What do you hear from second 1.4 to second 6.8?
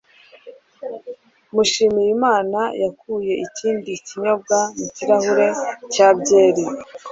Mushimiyimana yakuye ikindi kinyobwa mu kirahure cya byeri